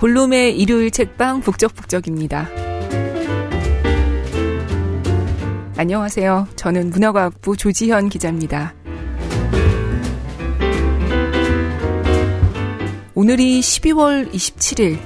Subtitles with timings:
[0.00, 2.48] 골룸의 일요일 책방 북적북적입니다.
[5.76, 6.48] 안녕하세요.
[6.56, 8.72] 저는 문화과학부 조지현 기자입니다.
[13.14, 14.98] 오늘이 12월 27일,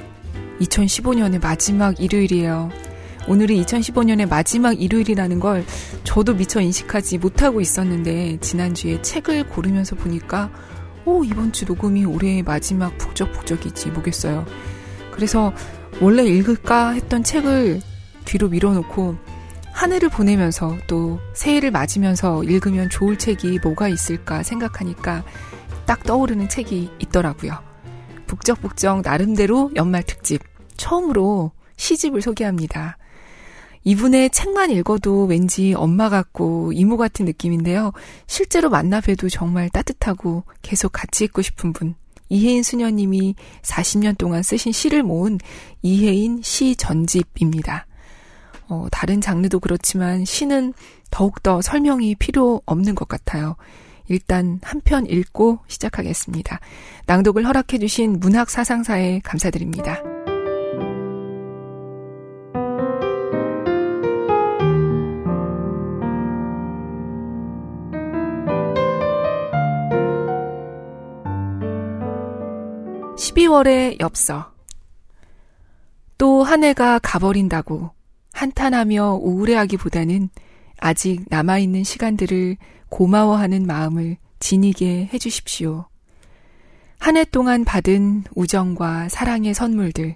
[0.61, 2.69] 2015년의 마지막 일요일이에요.
[3.27, 5.65] 오늘이 2015년의 마지막 일요일이라는 걸
[6.05, 10.49] 저도 미처 인식하지 못하고 있었는데, 지난주에 책을 고르면서 보니까,
[11.03, 14.45] 오, 이번 주 녹음이 올해의 마지막 북적북적이지 뭐겠어요.
[15.15, 15.53] 그래서
[16.01, 17.81] 원래 읽을까 했던 책을
[18.25, 19.15] 뒤로 밀어놓고,
[19.71, 25.23] 한 해를 보내면서 또 새해를 맞으면서 읽으면 좋을 책이 뭐가 있을까 생각하니까
[25.85, 27.53] 딱 떠오르는 책이 있더라고요.
[28.27, 30.41] 북적북적 나름대로 연말 특집
[30.77, 32.97] 처음으로 시집을 소개합니다.
[33.83, 37.91] 이분의 책만 읽어도 왠지 엄마 같고 이모 같은 느낌인데요.
[38.27, 41.95] 실제로 만나 뵈도 정말 따뜻하고 계속 같이 있고 싶은 분.
[42.29, 45.39] 이혜인 수녀님이 40년 동안 쓰신 시를 모은
[45.81, 47.87] 이혜인 시 전집입니다.
[48.67, 50.73] 어, 다른 장르도 그렇지만 시는
[51.11, 53.55] 더욱더 설명이 필요 없는 것 같아요.
[54.07, 56.59] 일단 한 편 읽고 시작하겠습니다.
[57.07, 60.14] 낭독을 허락해주신 문학사상사에 감사드립니다.
[73.35, 74.53] (12월의) 엽서
[76.17, 77.91] 또 한 해가 가버린다고
[78.33, 80.29] 한탄하며 우울해하기보다는
[80.79, 82.57] 아직 남아있는 시간들을
[82.89, 85.85] 고마워하는 마음을 지니게 해주십시오.
[86.99, 90.15] 한 해 동안 받은 우정과 사랑의 선물들,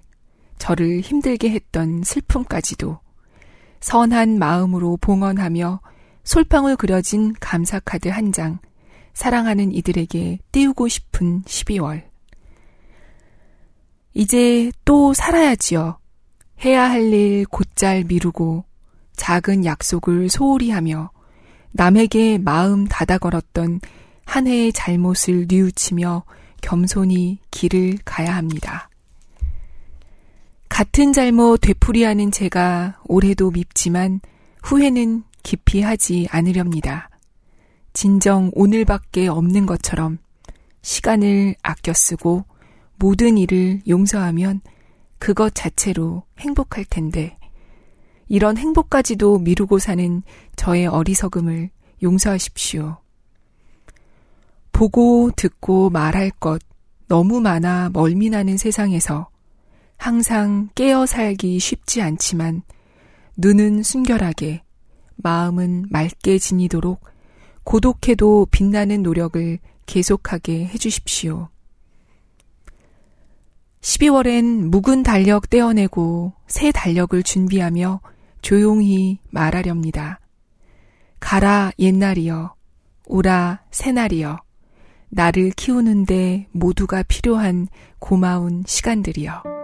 [0.58, 3.00] 저를 힘들게 했던 슬픔까지도
[3.82, 5.82] 선한 마음으로 봉헌하며
[6.24, 8.60] 솔방울 그려진 감사카드 한 장,
[9.14, 12.09] 사랑하는 이들에게 띄우고 싶은 12월.
[14.14, 15.98] 이제 또 살아야지요.
[16.66, 18.66] 해야 할 일 곧잘 미루고
[19.16, 21.12] 작은 약속을 소홀히 하며
[21.72, 23.80] 남에게 마음 닫아 걸었던
[24.26, 26.24] 한 해의 잘못을 뉘우치며
[26.62, 28.90] 겸손히 길을 가야 합니다.
[30.68, 34.22] 같은 잘못 되풀이하는 제가 올해도 밉지만
[34.64, 37.10] 후회는 깊이 하지 않으렵니다.
[37.94, 40.20] 진정 오늘밖에 없는 것처럼
[40.82, 42.46] 시간을 아껴 쓰고
[43.00, 44.62] 모든 일을 용서하면
[45.18, 47.38] 그것 자체로 행복할 텐데
[48.28, 50.22] 이런 행복까지도 미루고 사는
[50.56, 51.70] 저의 어리석음을
[52.04, 52.98] 용서하십시오.
[54.72, 56.62] 보고 듣고 말할 것
[57.08, 59.30] 너무 많아 멀미나는 세상에서
[59.98, 62.62] 항상 깨어 살기 쉽지 않지만
[63.36, 64.64] 눈은 순결하게
[65.18, 67.04] 마음은 맑게 지니도록
[67.64, 71.50] 고독해도 빛나는 노력을 계속하게 해주십시오.
[73.82, 78.02] 12월엔 묵은 달력 떼어내고 새 달력을 준비하며
[78.42, 80.20] 조용히 말하렵니다.
[81.20, 82.56] 가라 옛날이여,
[83.08, 84.40] 오라 새날이여,
[85.10, 87.68] 나를 키우는데 모두가 필요한
[88.00, 89.59] 고마운 시간들이여.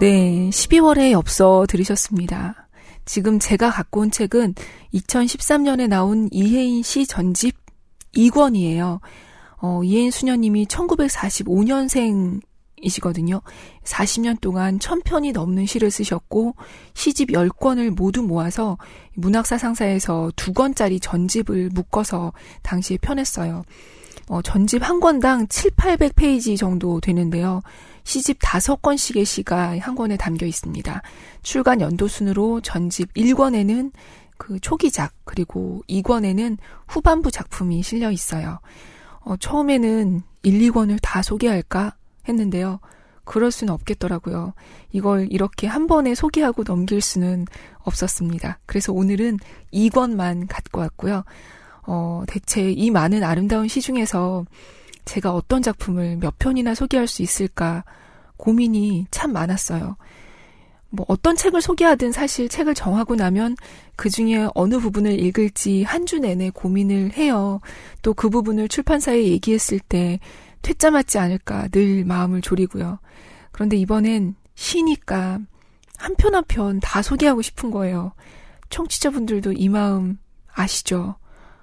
[0.00, 2.66] 네, 12월에 엽서 들으셨습니다.
[3.04, 4.54] 지금 제가 갖고 온 책은
[4.94, 7.54] 2013년에 나온 이혜인 씨 전집
[8.14, 9.00] 2권이에요.
[9.58, 13.42] 어, 이혜인 수녀님이 1945년생이시거든요.
[13.84, 16.54] 40년 동안 1000편이 넘는 시를 쓰셨고
[16.94, 18.78] 시집 10권을 모두 모아서
[19.16, 23.64] 문학사상사에서 2권짜리 전집을 묶어서 당시에 펴냈어요.
[24.30, 27.60] 어, 전집 한 권당 7, 800페이지 정도 되는데요.
[28.10, 31.00] 시집 다섯 권씩의 시가 한 권에 담겨 있습니다.
[31.44, 33.92] 출간 연도 순으로 전집 1권에는
[34.36, 38.58] 그 초기작, 그리고 2권에는 후반부 작품이 실려 있어요.
[39.20, 41.94] 어, 처음에는 1, 2권을 다 소개할까
[42.28, 42.80] 했는데요.
[43.22, 44.54] 그럴 수는 없겠더라고요.
[44.90, 47.46] 이걸 이렇게 한 번에 소개하고 넘길 수는
[47.78, 48.58] 없었습니다.
[48.66, 49.38] 그래서 오늘은
[49.72, 51.22] 2권만 갖고 왔고요.
[51.86, 54.46] 어, 대체 이 많은 아름다운 시 중에서
[55.10, 57.82] 제가 어떤 작품을 몇 편이나 소개할 수 있을까
[58.36, 59.96] 고민이 참 많았어요.
[60.88, 63.56] 뭐 어떤 책을 소개하든 사실 책을 정하고 나면
[63.96, 67.60] 그 중에 어느 부분을 읽을지 한 주 내내 고민을 해요.
[68.02, 70.20] 또 그 부분을 출판사에 얘기했을 때
[70.62, 72.98] 퇴짜 맞지 않을까 늘 마음을 졸이고요.
[73.50, 75.40] 그런데 이번엔 시니까
[75.98, 78.12] 한 편 한 편 다 소개하고 싶은 거예요.
[78.70, 80.18] 청취자분들도 이 마음
[80.54, 81.16] 아시죠?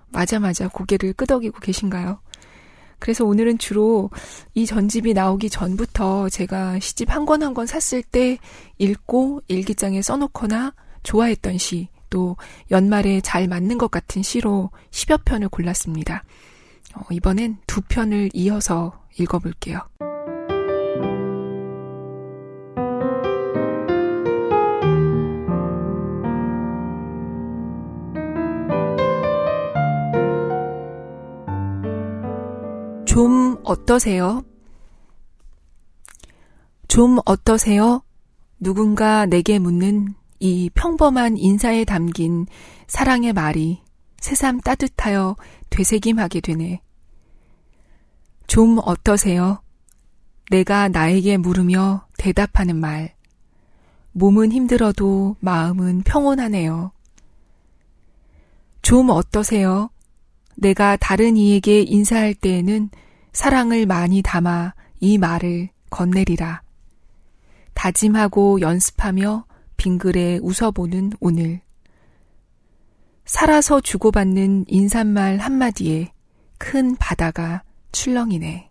[0.10, 2.20] 맞아 맞아 고개를 끄덕이고 계신가요?
[3.00, 4.10] 그래서 오늘은 주로
[4.54, 8.38] 이 전집이 나오기 전부터 제가 시집 한 권 한 권 샀을 때
[8.78, 10.74] 읽고 일기장에 써놓거나
[11.04, 12.36] 좋아했던 시, 또
[12.72, 16.24] 연말에 잘 맞는 것 같은 시로 10여 편을 골랐습니다.
[16.96, 19.80] 어, 이번엔 두 편을 이어서 읽어볼게요.
[33.68, 34.44] 어떠세요?
[36.88, 38.02] 좀 어떠세요?
[38.62, 42.46] 누군가 내게 묻는 이 평범한 인사에 담긴
[42.88, 43.82] 사랑의 말이
[44.22, 45.36] 새삼 따뜻하여
[45.70, 46.82] 되새김하게 되네.
[48.48, 49.62] 좀 어떠세요?
[50.50, 53.16] 내가 나에게 물으며 대답하는 말.
[54.14, 56.94] 몸은 힘들어도 마음은 평온하네요.
[58.82, 59.90] 좀 어떠세요?
[60.56, 62.90] 내가 다른 이에게 인사할 때에는
[63.38, 66.64] 사랑을 많이 담아 이 말을 건네리라.
[67.76, 69.46] 다짐하고 연습하며
[69.78, 71.62] 빙글에 웃어보는 오늘.
[73.26, 76.12] 살아서 주고받는 인사말 한마디에
[76.58, 77.62] 큰 바다가
[77.92, 78.67] 출렁이네.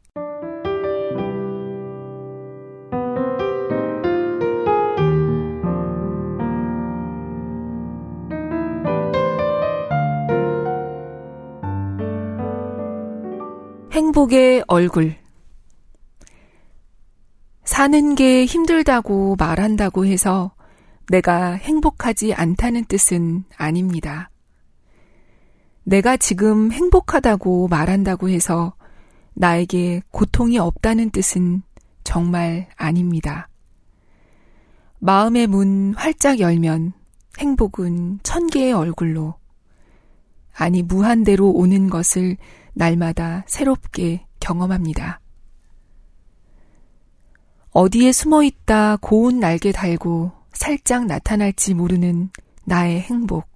[14.16, 15.14] 행복의 얼굴.
[17.64, 20.52] 사는 게 힘들다고 말한다고 해서
[21.10, 24.30] 내가 행복하지 않다는 뜻은 아닙니다.
[25.84, 28.72] 내가 지금 행복하다고 말한다고 해서
[29.34, 31.60] 나에게 고통이 없다는 뜻은
[32.02, 33.50] 정말 아닙니다.
[34.98, 36.94] 마음의 문 활짝 열면
[37.38, 39.34] 행복은 천 개의 얼굴로,
[40.54, 42.38] 아니 무한대로 오는 것을
[42.76, 45.20] 날마다 새롭게 경험합니다.
[47.70, 52.31] 어디에 숨어 있다 고운 날개 달고 살짝 나타날지 모르는
[52.64, 53.49] 나의 행복.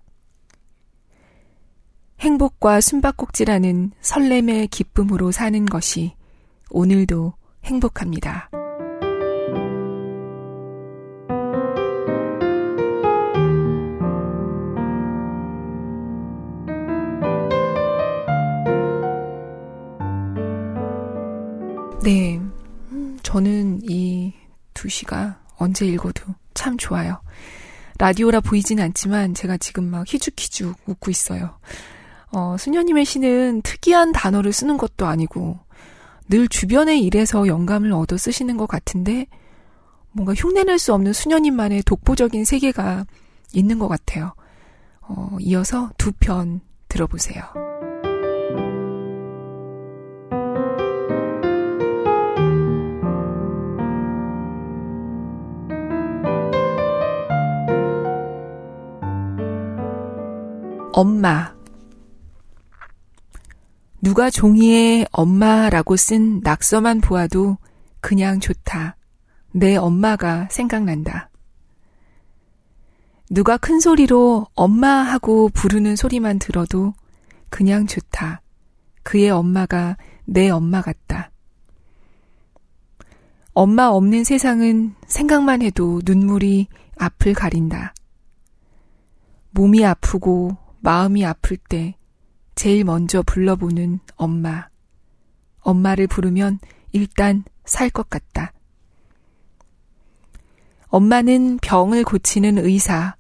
[2.20, 6.14] 행복과 숨바꼭질하는 설렘의 기쁨으로 사는 것이
[6.70, 7.34] 오늘도
[7.64, 8.50] 행복합니다.
[22.02, 22.41] 네.
[22.93, 24.32] 음, 저는 이
[24.75, 26.25] 두 시가 언제 읽어도
[26.55, 27.20] 참 좋아요.
[27.99, 31.58] 라디오라 보이진 않지만 제가 지금 막 희죽희죽 웃고 있어요.
[32.32, 35.58] 어, 수녀님의 시는 특이한 단어를 쓰는 것도 아니고
[36.31, 39.26] 늘 주변의 일에서 영감을 얻어 쓰시는 것 같은데
[40.12, 43.05] 뭔가 흉내낼 수 없는 수녀님만의 독보적인 세계가
[43.53, 44.32] 있는 것 같아요.
[45.03, 47.43] 어, 이어서 두 편 들어보세요.
[60.92, 61.54] 엄마.
[64.02, 67.58] 누가 종이에 엄마라고 쓴 낙서만 보아도
[68.00, 68.96] 그냥 좋다.
[69.52, 71.31] 내 엄마가 생각난다.
[73.31, 76.94] 누가 큰 소리로 엄마 하고 부르는 소리만 들어도
[77.50, 78.40] 그냥 좋다.
[79.04, 81.31] 그의 엄마가 내 엄마 같다.
[83.53, 86.67] 엄마 없는 세상은 생각만 해도 눈물이
[86.98, 87.94] 앞을 가린다.
[89.53, 91.96] 몸이 아프고 마음이 아플 때
[92.55, 94.69] 제일 먼저 불러보는 엄마.
[95.60, 96.58] 엄마를 부르면
[96.93, 98.53] 일단 살 것 같다.
[100.89, 103.17] 엄마는 병을 고치는 의사.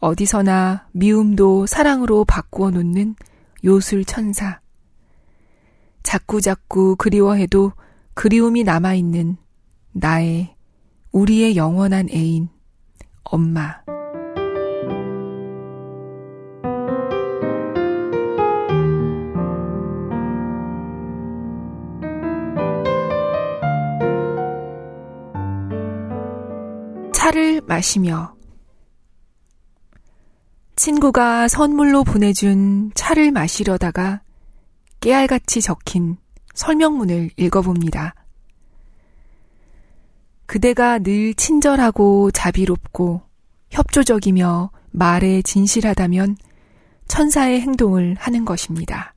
[0.00, 3.16] 어디서나 미움도 사랑으로 바꾸어 놓는
[3.64, 4.60] 요술 천사.
[6.02, 7.72] 자꾸자꾸 그리워해도
[8.14, 9.36] 그리움이 남아있는
[9.92, 10.54] 나의,
[11.12, 12.48] 우리의 영원한 애인,
[13.24, 13.82] 엄마.
[27.72, 28.34] 마시며
[30.76, 34.20] 친구가 선물로 보내준 차를 마시려다가
[35.00, 36.18] 깨알같이 적힌
[36.52, 38.14] 설명문을 읽어봅니다.
[40.44, 43.22] 그대가 늘 친절하고 자비롭고
[43.70, 46.36] 협조적이며 말에 진실하다면
[47.08, 49.14] 천사의 행동을 하는 것입니다.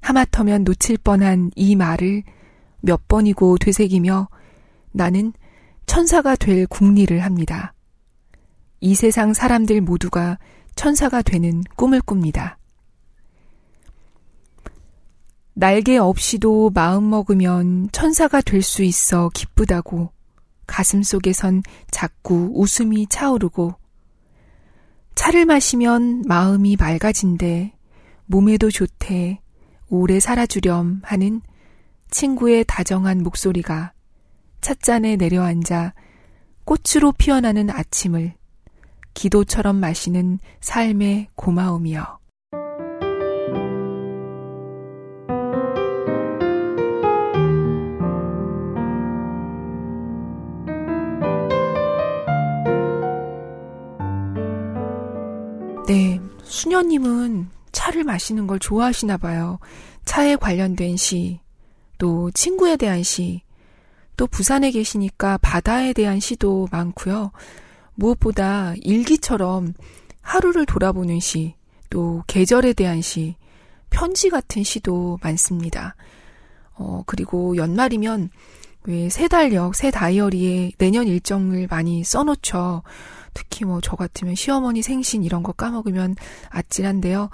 [0.00, 2.22] 하마터면 놓칠 뻔한 이 말을
[2.80, 4.28] 몇 번이고 되새기며
[4.92, 5.34] 나는
[5.86, 7.74] 천사가 될 국리를 합니다.
[8.80, 10.38] 이 세상 사람들 모두가
[10.74, 12.58] 천사가 되는 꿈을 꿉니다.
[15.54, 20.10] 날개 없이도 마음 먹으면 천사가 될 수 있어 기쁘다고
[20.66, 23.74] 가슴 속에선 자꾸 웃음이 차오르고
[25.14, 27.72] 차를 마시면 마음이 맑아진대
[28.26, 29.40] 몸에도 좋대
[29.88, 31.40] 오래 살아주렴 하는
[32.10, 33.93] 친구의 다정한 목소리가
[34.64, 35.92] 찻잔에 내려앉아
[36.64, 38.32] 꽃으로 피어나는 아침을
[39.12, 42.18] 기도처럼 마시는 삶의 고마움이여.
[55.86, 59.58] 네, 수녀님은 차를 마시는 걸 좋아하시나 봐요.
[60.06, 61.40] 차에 관련된 시,
[61.98, 63.43] 또 친구에 대한 시,
[64.16, 67.32] 또 부산에 계시니까 바다에 대한 시도 많고요.
[67.94, 69.74] 무엇보다 일기처럼
[70.22, 71.54] 하루를 돌아보는 시,
[71.90, 73.36] 또 계절에 대한 시,
[73.90, 75.94] 편지 같은 시도 많습니다.
[76.74, 78.30] 어, 그리고 연말이면
[78.86, 82.82] 왜 새 달력, 새 다이어리에 내년 일정을 많이 써놓죠.
[83.32, 86.16] 특히 뭐 저 같으면 시어머니 생신 이런 거 까먹으면
[86.50, 87.30] 아찔한데요.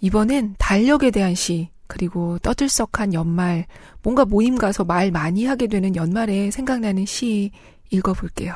[0.00, 3.66] 이번엔 달력에 대한 시, 그리고 떠들썩한 연말,
[4.02, 7.50] 뭔가 모임 가서 말 많이 하게 되는 연말에 생각나는 시
[7.90, 8.54] 읽어볼게요.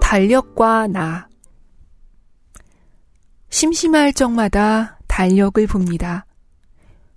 [0.00, 1.28] 달력과 나.
[3.50, 6.24] 심심할 적마다 달력을 봅니다.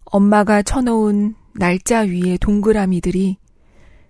[0.04, 3.38] 엄마가 쳐놓은 날짜 위의 동그라미들이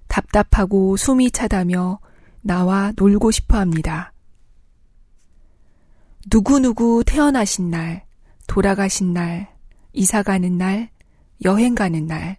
[0.08, 2.00] 답답하고 숨이 차다며
[2.42, 4.14] 나와 놀고 싶어 합니다.
[6.32, 8.06] 누구누구 태어나신 날,
[8.48, 9.54] 돌아가신 날,
[9.92, 10.90] 이사 가는 날,
[11.44, 12.38] 여행 가는 날,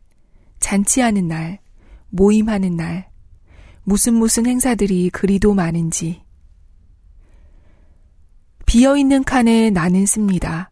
[0.61, 1.59] 잔치하는 날,
[2.09, 3.11] 모임하는 날,
[3.83, 6.23] 무슨 무슨 행사들이 그리도 많은지.
[8.65, 10.71] 비어있는 칸에 나는 씁니다.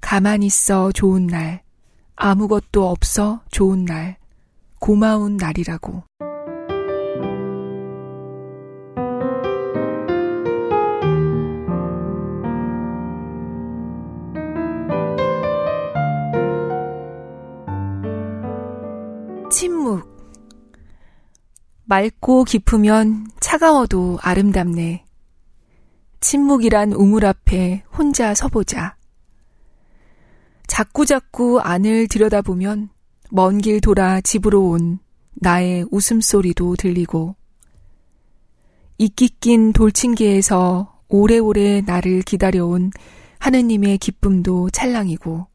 [0.00, 1.62] 가만히 있어 좋은 날,
[2.16, 4.16] 아무것도 없어 좋은 날,
[4.80, 6.02] 고마운 날이라고.
[19.50, 20.04] 침묵.
[21.84, 25.04] 맑고 깊으면 차가워도 아름답네.
[26.20, 28.95] 침묵이란 우물 앞에 혼자 서보자.
[30.66, 32.90] 자꾸자꾸 안을 들여다보면
[33.30, 34.98] 먼 길 돌아 집으로 온
[35.34, 37.34] 나의 웃음소리도 들리고
[38.98, 42.90] 이끼 낀 돌층계에서 오래오래 나를 기다려온
[43.38, 45.46] 하느님의 기쁨도 찰랑이고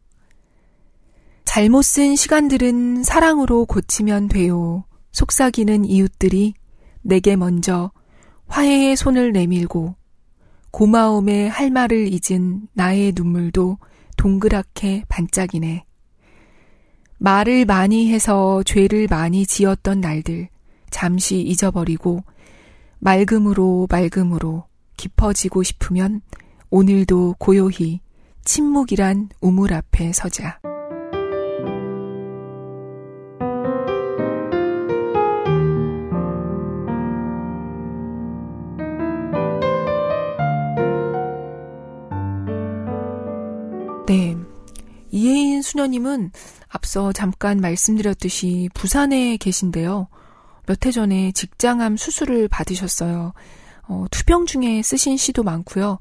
[1.46, 4.86] 잘못 쓴 시간들은 사랑으로 고치면 돼요.
[5.12, 6.54] 속삭이는 이웃들이
[7.02, 7.92] 내게 먼저
[8.48, 9.96] 화해의 손을 내밀고
[10.72, 13.78] 고마움의 할 말을 잊은 나의 눈물도
[14.22, 15.84] 동그랗게 반짝이네.
[17.18, 20.48] 말을 많이 해서 죄를 많이 지었던 날들
[20.92, 22.24] 잠시 잊어버리고
[23.00, 26.22] 맑음으로 맑음으로 깊어지고 싶으면
[26.70, 28.00] 오늘도 고요히
[28.46, 30.60] 침묵이란 우물 앞에 서자.
[44.12, 44.36] 네.
[45.12, 46.32] 이혜인 수녀님은
[46.68, 50.10] 앞서 잠깐 말씀드렸듯이 부산에 계신데요.
[50.68, 53.34] 몇 해 전에 직장암 수술을 받으셨어요.
[53.88, 55.98] 어, 투병 중에 쓰신 시도 많고요.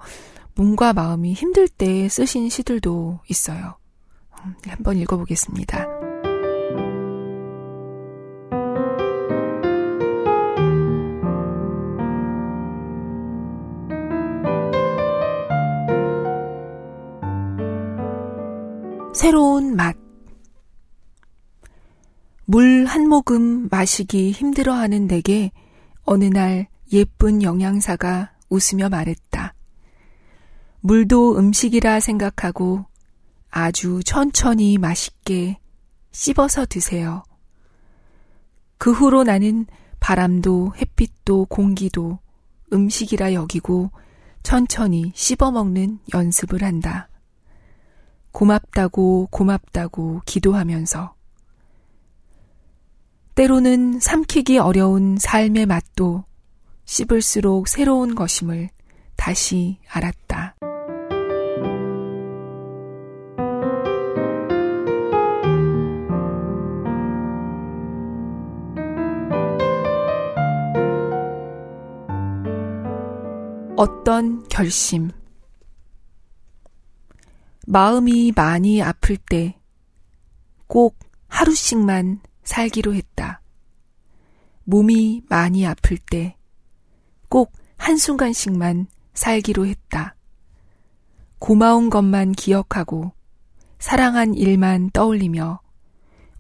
[0.56, 3.76] 몸과 마음이 힘들 때 쓰신 시들도 있어요.
[4.44, 5.99] 음, 한번 읽어보겠습니다.
[19.20, 19.98] 새로운 맛.
[22.46, 25.52] 물 한 모금 마시기 힘들어하는 내게
[26.04, 29.52] 어느 날 예쁜 영양사가 웃으며 말했다.
[30.80, 32.86] 물도 음식이라 생각하고
[33.50, 35.58] 아주 천천히 맛있게
[36.12, 37.22] 씹어서 드세요.
[38.78, 39.66] 그 후로 나는
[40.00, 42.20] 바람도 햇빛도 공기도
[42.72, 43.90] 음식이라 여기고
[44.42, 47.09] 천천히 씹어 먹는 연습을 한다.
[48.32, 51.14] 고맙다고 고맙다고 기도하면서
[53.34, 56.24] 때로는 삼키기 어려운 삶의 맛도
[56.84, 58.68] 씹을수록 새로운 것임을
[59.16, 60.56] 다시 알았다.
[73.76, 75.10] 어떤 결심
[77.70, 79.54] 마음이 많이 아플 때
[80.66, 80.98] 꼭
[81.28, 83.42] 하루씩만 살기로 했다.
[84.64, 86.36] 몸이 많이 아플 때
[87.28, 90.16] 꼭 한순간씩만 살기로 했다.
[91.38, 93.12] 고마운 것만 기억하고
[93.78, 95.60] 사랑한 일만 떠올리며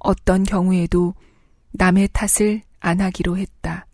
[0.00, 1.14] 어떤 경우에도
[1.70, 3.86] 남의 탓을 안 하기로 했다.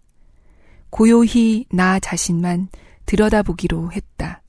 [0.89, 2.69] 고요히 나 자신만
[3.05, 4.41] 들여다보기로 했다.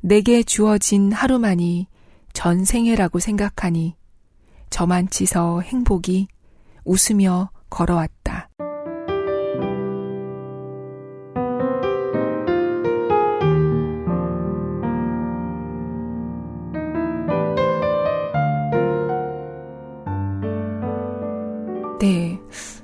[0.00, 1.86] 내게 주어진 하루만이
[2.32, 3.94] 전생애라고 생각하니
[4.70, 6.28] 저만치서 행복이
[6.84, 8.50] 웃으며 걸어왔다.
[21.98, 22.38] 네.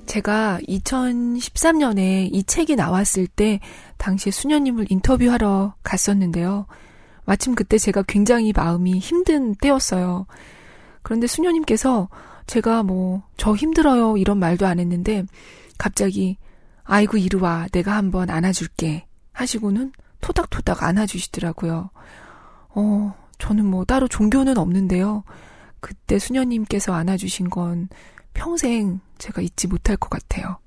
[0.07, 3.61] 제가 2013년에 이 책이 나왔을 때
[3.97, 6.67] 당시에 수녀님을 인터뷰하러 갔었는데요.
[7.25, 10.27] 마침 그때 제가 굉장히 마음이 힘든 때였어요.
[11.03, 12.09] 그런데 수녀님께서
[12.47, 14.17] 제가 뭐, 저 힘들어요.
[14.17, 15.25] 이런 말도 안 했는데,
[15.79, 16.37] 갑자기,
[16.85, 17.67] 아이고, 이리 와.
[17.73, 19.07] 내가 한번 안아줄게.
[19.33, 21.91] 하시고는 토닥토닥 안아주시더라고요.
[22.75, 25.25] 어, 저는 뭐 따로 종교는 없는데요.
[25.81, 27.89] 그때 수녀님께서 안아주신 건
[28.35, 30.59] 평생 제가 잊지 못할 것 같아요.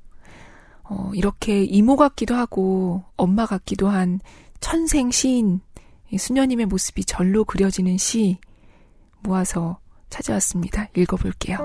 [0.84, 4.20] 어, 이렇게 이모 같기도 하고 엄마 같기도 한
[4.60, 5.62] 천생 시인
[6.18, 8.38] 수녀님의 모습이 절로 그려지는 시
[9.22, 10.88] 모아서 찾아왔습니다.
[10.96, 11.58] 읽어볼게요.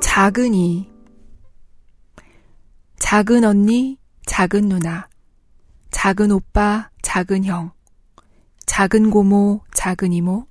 [0.00, 0.90] 작은 이
[2.98, 5.08] 작은 언니, 작은 누나,
[5.90, 7.72] 작은 오빠, 작은 형,
[8.66, 10.46] 작은 고모, 작은 이모,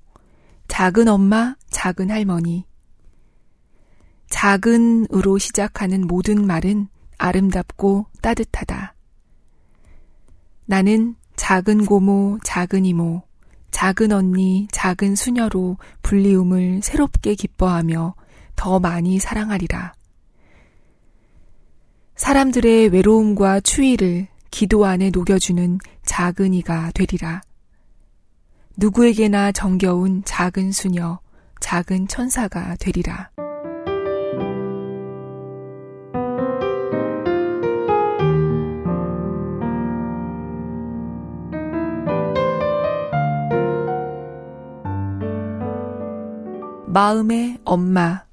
[0.79, 2.65] 작은 엄마, 작은 할머니.
[4.29, 6.87] 작은으로 시작하는 모든 말은
[7.17, 8.95] 아름답고 따뜻하다.
[10.67, 13.23] 나는 작은 고모, 작은 이모,
[13.71, 18.15] 작은 언니, 작은 수녀로 불리움을 새롭게 기뻐하며
[18.55, 19.93] 더 많이 사랑하리라.
[22.15, 27.41] 사람들의 외로움과 추위를 기도 안에 녹여주는 작은 이가 되리라.
[28.77, 31.19] 누구에게나 정겨운 작은 수녀,
[31.60, 33.29] 작은 천사가 되리라.
[46.88, 48.25] 마음의 엄마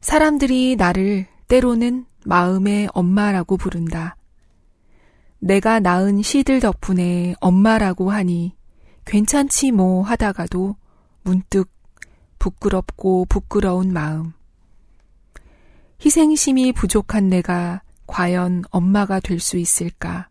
[0.00, 4.17] 사람들이 나를 때로는 마음의 엄마라고 부른다.
[5.40, 8.56] 내가 낳은 시들 덕분에 엄마라고 하니
[9.04, 10.76] 괜찮지 뭐 하다가도
[11.22, 11.70] 문득
[12.38, 14.32] 부끄럽고 부끄러운 마음.
[16.04, 20.28] 희생심이 부족한 내가 과연 엄마가 될 수 있을까?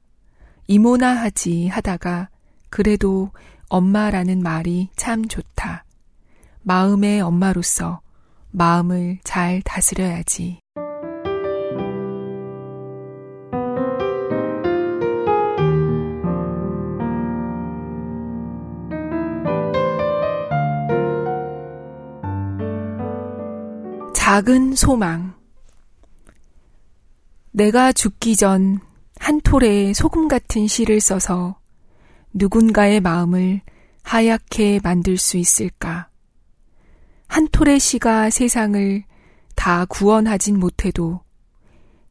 [0.67, 2.29] 이모나 하지 하다가
[2.69, 3.31] 그래도
[3.69, 5.85] 엄마라는 말이 참 좋다.
[6.63, 8.01] 마음의 엄마로서
[8.51, 10.59] 마음을 잘 다스려야지.
[24.27, 25.35] 작은 소망.
[27.51, 28.81] 내가 죽기 전
[29.19, 31.57] 한 톨의 소금 같은 시를 써서
[32.33, 33.61] 누군가의 마음을
[34.03, 36.09] 하얗게 만들 수 있을까?
[37.27, 39.05] 한 톨의 시가 세상을
[39.55, 41.21] 다 구원하진 못해도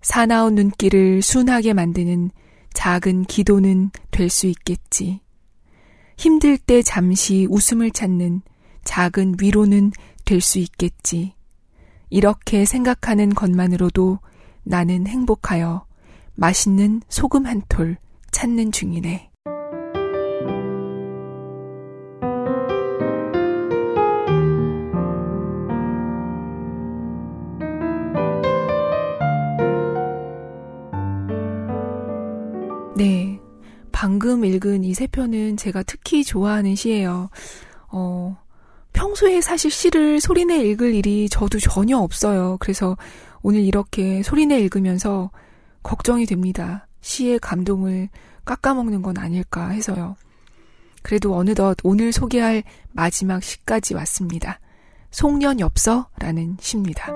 [0.00, 2.30] 사나운 눈길을 순하게 만드는
[2.72, 5.20] 작은 기도는 될 수 있겠지.
[6.16, 8.40] 힘들 때 잠시 웃음을 찾는
[8.84, 9.92] 작은 위로는
[10.24, 11.35] 될 수 있겠지.
[12.10, 14.18] 이렇게 생각하는 것만으로도
[14.64, 15.84] 나는 행복하여
[16.34, 17.96] 맛있는 소금 한 톨
[18.30, 19.30] 찾는 중이네.
[32.96, 33.40] 네.
[33.92, 37.30] 방금 읽은 이 세 편은 제가 특히 좋아하는 시예요.
[37.88, 38.36] 어,
[38.96, 42.56] 평소에 사실 시를 소리내 읽을 일이 저도 전혀 없어요.
[42.60, 42.96] 그래서
[43.42, 45.30] 오늘 이렇게 소리내 읽으면서
[45.82, 46.88] 걱정이 됩니다.
[47.02, 48.08] 시의 감동을
[48.46, 50.16] 깎아먹는 건 아닐까 해서요.
[51.02, 54.60] 그래도 어느덧 오늘 소개할 마지막 시까지 왔습니다.
[55.10, 57.12] 송년엽서라는 시입니다.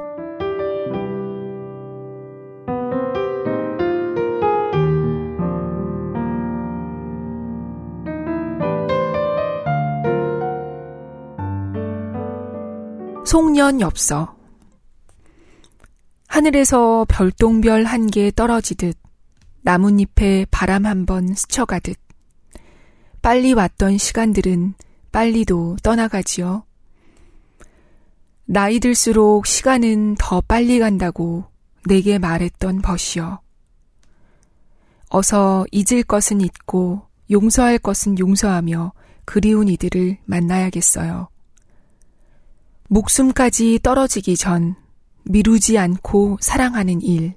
[13.31, 14.35] 송년 엽서
[16.27, 18.97] 하늘에서 별똥별 한 개 떨어지듯
[19.63, 21.97] 나뭇잎에 바람 한 번 스쳐가듯
[23.23, 24.75] 빨리 왔던 시간들은
[25.13, 26.65] 빨리도 떠나가지요.
[28.47, 31.45] 나이 들수록 시간은 더 빨리 간다고
[31.87, 33.43] 내게 말했던 벗이여.
[35.11, 38.93] 어서 잊을 것은 잊고 용서할 것은 용서하며
[39.25, 41.29] 그리운 이들을 만나야겠어요.
[42.93, 44.75] 목숨까지 떨어지기 전
[45.23, 47.35] 미루지 않고 사랑하는 일.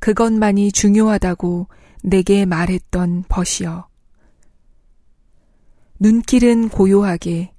[0.00, 1.68] 그것만이 중요하다고
[2.02, 3.86] 내게 말했던 벗이여.
[6.00, 7.52] 눈길은 고요하게,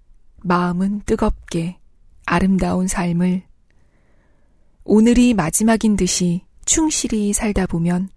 [0.44, 1.80] 마음은 뜨겁게,
[2.26, 3.44] 아름다운 삶을
[4.84, 8.10] 오늘이 마지막인 듯이 충실히 살다 보면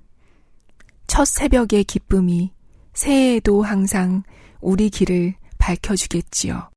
[1.07, 2.53] 첫 새벽의 기쁨이
[2.95, 4.25] 새해에도 항상
[4.61, 6.69] 우리 길을 밝혀주겠지요.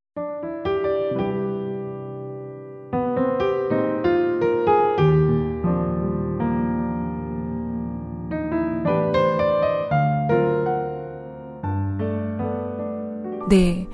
[13.51, 13.85] 네.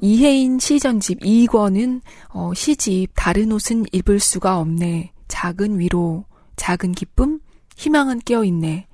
[0.00, 2.00] 이혜인 시전집 2권은
[2.30, 5.12] 어, 시집 다른 옷은 입을 수가 없네.
[5.28, 6.24] 작은 위로,
[6.56, 7.38] 작은 기쁨,
[7.76, 8.88] 희망은 깨어있네.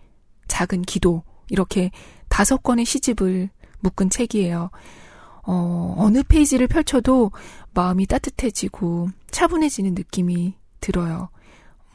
[0.47, 1.23] 작은 기도.
[1.49, 1.91] 이렇게
[2.29, 3.49] 다섯 권의 시집을
[3.81, 4.71] 묶은 책이에요.
[5.47, 7.33] 어, 어느 페이지를 펼쳐도
[7.73, 10.53] 마음이 따뜻해지고 차분해지는 느낌이
[10.83, 11.31] 들어요.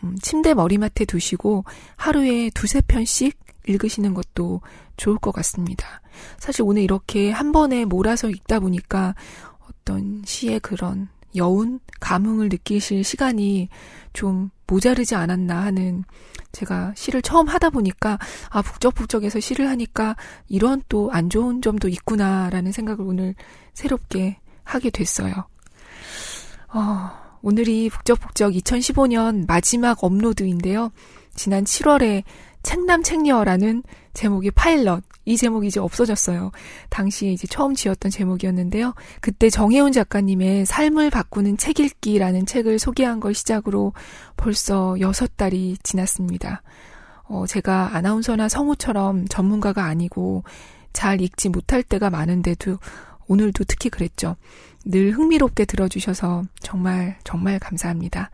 [0.04, 1.64] 음, 침대 머리맡에 두시고
[1.96, 4.62] 하루에 두세 편씩 읽으시는 것도
[4.98, 6.02] 좋을 것 같습니다.
[6.38, 9.16] 사실 오늘 이렇게 한 번에 몰아서 읽다 보니까
[9.70, 13.70] 어떤 시의 그런 여운, 감흥을 느끼실 시간이
[14.14, 16.04] 좀 모자르지 않았나 하는
[16.54, 18.18] 제가 시를 처음 하다 보니까
[18.50, 20.16] 아 북적북적해서 시를 하니까
[20.48, 23.36] 이런 또 안 좋은 점도 있구나라는 생각을 오늘
[23.74, 25.34] 새롭게 하게 됐어요.
[26.74, 30.92] 어, 오늘이 북적북적 2015년 마지막 업로드인데요.
[31.36, 32.24] 지난 7월에
[32.66, 35.04] 책남 책녀라는 제목의 파일럿.
[35.26, 36.52] 이 제목이 이제 없어졌어요.
[36.90, 38.96] 당시에 이제 처음 지었던 제목이었는데요.
[39.22, 43.94] 그때 정혜훈 작가님의 삶을 바꾸는 책 읽기라는 책을 소개한 걸 시작으로
[44.36, 46.64] 벌써 여섯 달이 지났습니다.
[47.24, 50.44] 어, 제가 아나운서나 성우처럼 전문가가 아니고
[50.92, 52.80] 잘 읽지 못할 때가 많은데도
[53.28, 54.38] 오늘도 특히 그랬죠.
[54.86, 58.32] 늘 흥미롭게 들어주셔서 정말 정말 감사합니다.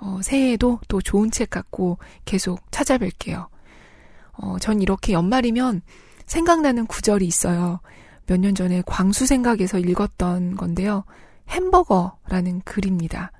[0.00, 3.46] 어, 새해에도 또 좋은 책 갖고 계속 찾아뵐게요.
[4.42, 5.82] 어, 전 이렇게 연말이면
[6.26, 7.80] 생각나는 구절이 있어요.
[8.26, 11.04] 몇 년 전에 광수 생각에서 읽었던 건데요.
[11.48, 13.32] 햄버거라는 글입니다.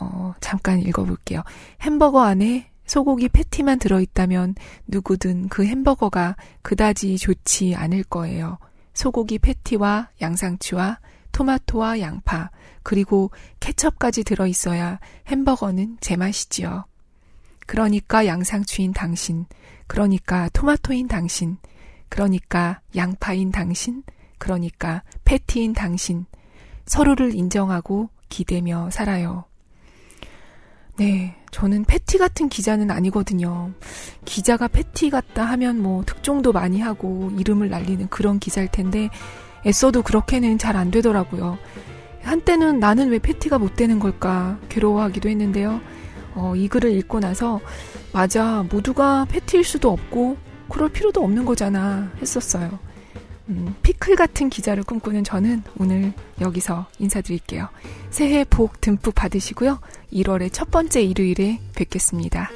[0.00, 1.42] 어, 잠깐 읽어볼게요.
[1.82, 4.54] 햄버거 안에 소고기 패티만 들어있다면
[4.86, 8.58] 누구든 그 햄버거가 그다지 좋지 않을 거예요.
[8.94, 10.98] 소고기 패티와 양상추와
[11.32, 12.50] 토마토와 양파,
[12.82, 16.86] 그리고 케첩까지 들어있어야 햄버거는 제맛이지요.
[17.66, 19.44] 그러니까 양상추인 당신,
[19.86, 21.56] 그러니까 토마토인 당신,
[22.08, 24.02] 그러니까 양파인 당신,
[24.38, 26.26] 그러니까 패티인 당신,
[26.86, 29.44] 서로를 인정하고 기대며 살아요.
[30.98, 33.70] 네, 저는 패티 같은 기자는 아니거든요.
[34.24, 39.10] 기자가 패티 같다 하면 뭐 특종도 많이 하고 이름을 날리는 그런 기자일 텐데
[39.66, 41.58] 애써도 그렇게는 잘 안 되더라고요.
[42.22, 45.80] 한때는 나는 왜 패티가 못 되는 걸까 괴로워하기도 했는데요.
[46.34, 47.60] 어, 이 글을 읽고 나서
[48.16, 50.38] 맞아 모두가 패티일 수도 없고
[50.70, 52.78] 그럴 필요도 없는 거잖아 했었어요.
[53.50, 57.68] 음, 피클 같은 기자를 꿈꾸는 저는 오늘 여기서 인사드릴게요.
[58.08, 59.80] 새해 복 듬뿍 받으시고요.
[60.14, 62.48] 1월의 첫 번째 일요일에 뵙겠습니다.